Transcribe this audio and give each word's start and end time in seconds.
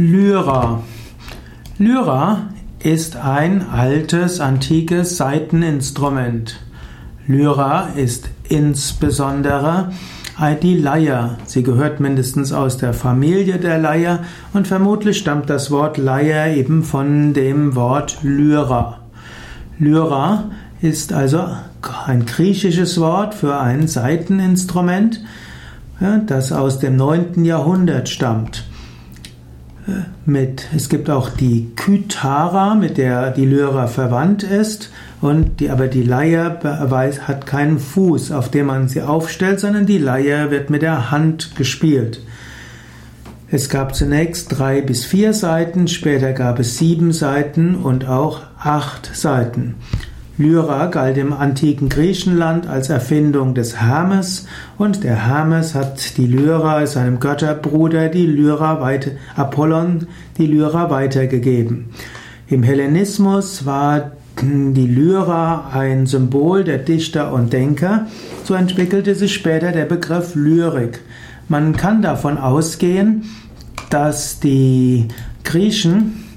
Lyra. 0.00 0.84
Lyra 1.76 2.50
ist 2.78 3.16
ein 3.16 3.68
altes, 3.68 4.38
antikes 4.38 5.16
Saiteninstrument. 5.16 6.60
Lyra 7.26 7.88
ist 7.96 8.28
insbesondere 8.48 9.90
die 10.62 10.76
Leier. 10.76 11.38
Sie 11.46 11.64
gehört 11.64 11.98
mindestens 11.98 12.52
aus 12.52 12.76
der 12.76 12.94
Familie 12.94 13.58
der 13.58 13.78
Leier 13.78 14.20
und 14.52 14.68
vermutlich 14.68 15.18
stammt 15.18 15.50
das 15.50 15.72
Wort 15.72 15.98
Leier 15.98 16.54
eben 16.54 16.84
von 16.84 17.34
dem 17.34 17.74
Wort 17.74 18.18
Lyra. 18.22 19.00
Lyra 19.80 20.44
ist 20.80 21.12
also 21.12 21.44
ein 22.06 22.24
griechisches 22.24 23.00
Wort 23.00 23.34
für 23.34 23.58
ein 23.58 23.88
Saiteninstrument, 23.88 25.24
das 26.28 26.52
aus 26.52 26.78
dem 26.78 26.94
9. 26.94 27.44
Jahrhundert 27.44 28.08
stammt 28.08 28.62
mit, 30.26 30.66
es 30.74 30.88
gibt 30.88 31.10
auch 31.10 31.30
die 31.30 31.70
Kythara, 31.76 32.74
mit 32.74 32.98
der 32.98 33.30
die 33.30 33.46
Lyra 33.46 33.86
verwandt 33.86 34.42
ist, 34.42 34.90
und 35.20 35.60
die, 35.60 35.70
aber 35.70 35.88
die 35.88 36.02
Leier 36.02 36.60
hat 37.26 37.46
keinen 37.46 37.78
Fuß, 37.78 38.32
auf 38.32 38.50
dem 38.50 38.66
man 38.66 38.88
sie 38.88 39.02
aufstellt, 39.02 39.60
sondern 39.60 39.86
die 39.86 39.98
Leier 39.98 40.50
wird 40.50 40.70
mit 40.70 40.82
der 40.82 41.10
Hand 41.10 41.56
gespielt. 41.56 42.20
Es 43.50 43.70
gab 43.70 43.94
zunächst 43.94 44.58
drei 44.58 44.82
bis 44.82 45.06
vier 45.06 45.32
Seiten, 45.32 45.88
später 45.88 46.32
gab 46.32 46.58
es 46.58 46.76
sieben 46.76 47.12
Seiten 47.12 47.76
und 47.76 48.06
auch 48.06 48.42
acht 48.58 49.10
Seiten. 49.16 49.76
Lyra 50.38 50.86
galt 50.86 51.18
im 51.18 51.32
antiken 51.32 51.88
Griechenland 51.88 52.68
als 52.68 52.90
Erfindung 52.90 53.54
des 53.54 53.80
Hermes 53.80 54.46
und 54.78 55.02
der 55.02 55.26
Hermes 55.26 55.74
hat 55.74 56.16
die 56.16 56.28
Lyra 56.28 56.86
seinem 56.86 57.18
Götterbruder, 57.18 58.08
die 58.08 58.26
Lyra 58.26 58.80
weiter, 58.80 59.10
Apollon, 59.34 60.06
die 60.38 60.46
Lyra 60.46 60.90
weitergegeben. 60.90 61.86
Im 62.46 62.62
Hellenismus 62.62 63.66
war 63.66 64.12
die 64.40 64.86
Lyra 64.86 65.72
ein 65.72 66.06
Symbol 66.06 66.62
der 66.62 66.78
Dichter 66.78 67.32
und 67.32 67.52
Denker, 67.52 68.06
so 68.44 68.54
entwickelte 68.54 69.16
sich 69.16 69.34
später 69.34 69.72
der 69.72 69.86
Begriff 69.86 70.36
Lyrik. 70.36 71.00
Man 71.48 71.76
kann 71.76 72.00
davon 72.00 72.38
ausgehen, 72.38 73.24
dass 73.90 74.38
die 74.38 75.08
Griechen 75.42 76.27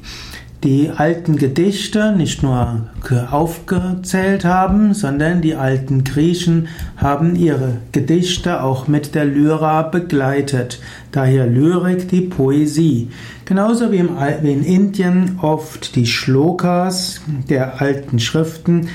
die 0.63 0.91
alten 0.95 1.37
Gedichte 1.37 2.15
nicht 2.15 2.43
nur 2.43 2.87
aufgezählt 3.31 4.45
haben, 4.45 4.93
sondern 4.93 5.41
die 5.41 5.55
alten 5.55 6.03
Griechen 6.03 6.67
haben 6.97 7.35
ihre 7.35 7.77
Gedichte 7.91 8.61
auch 8.61 8.87
mit 8.87 9.15
der 9.15 9.25
Lyra 9.25 9.81
begleitet. 9.81 10.79
Daher 11.11 11.47
Lyrik 11.47 12.09
die 12.09 12.21
Poesie. 12.21 13.09
Genauso 13.45 13.91
wie, 13.91 13.97
in 13.97 14.63
Indien 14.63 15.39
oft 15.41 15.95
die 15.95 16.05
Shlokas 16.05 17.21
der 17.49 17.81
alten 17.81 18.19
Schriften 18.19 18.87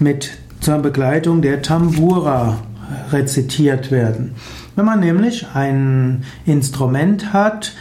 mit 0.00 0.32
zur 0.60 0.78
Begleitung 0.78 1.42
der 1.42 1.62
Tambura 1.62 2.58
rezitiert 3.12 3.90
werden. 3.90 4.34
Wenn 4.74 4.84
man 4.84 5.00
nämlich 5.00 5.46
ein 5.54 6.24
Instrument 6.44 7.32
hat, 7.32 7.72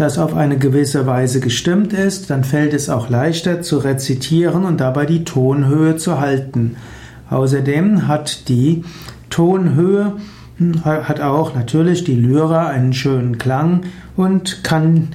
das 0.00 0.18
auf 0.18 0.34
eine 0.34 0.58
gewisse 0.58 1.06
Weise 1.06 1.40
gestimmt 1.40 1.92
ist, 1.92 2.30
dann 2.30 2.44
fällt 2.44 2.72
es 2.74 2.88
auch 2.88 3.10
leichter 3.10 3.62
zu 3.62 3.78
rezitieren 3.78 4.64
und 4.64 4.80
dabei 4.80 5.06
die 5.06 5.24
Tonhöhe 5.24 5.96
zu 5.96 6.18
halten. 6.20 6.76
Außerdem 7.28 8.08
hat 8.08 8.48
die 8.48 8.84
Tonhöhe 9.28 10.14
hm, 10.56 10.84
hat 10.84 11.20
auch 11.20 11.54
natürlich 11.54 12.04
die 12.04 12.14
Lyra 12.14 12.66
einen 12.68 12.92
schönen 12.92 13.38
Klang 13.38 13.82
und 14.16 14.64
kann 14.64 15.08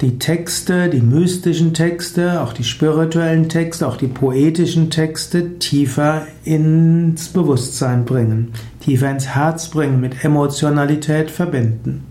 die 0.00 0.18
Texte, 0.18 0.88
die 0.88 1.02
mystischen 1.02 1.74
Texte, 1.74 2.40
auch 2.40 2.52
die 2.52 2.64
spirituellen 2.64 3.48
Texte, 3.48 3.86
auch 3.86 3.96
die 3.96 4.08
poetischen 4.08 4.90
Texte 4.90 5.58
tiefer 5.58 6.26
ins 6.42 7.28
Bewusstsein 7.28 8.04
bringen, 8.04 8.52
tiefer 8.80 9.10
ins 9.10 9.28
Herz 9.28 9.68
bringen, 9.68 10.00
mit 10.00 10.24
Emotionalität 10.24 11.30
verbinden. 11.30 12.09